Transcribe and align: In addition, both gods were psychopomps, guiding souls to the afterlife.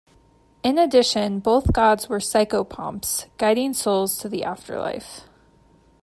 In 0.63 0.79
addition, 0.79 1.37
both 1.41 1.73
gods 1.73 2.09
were 2.09 2.17
psychopomps, 2.17 3.27
guiding 3.37 3.75
souls 3.75 4.17
to 4.17 4.27
the 4.29 4.43
afterlife. 4.43 5.25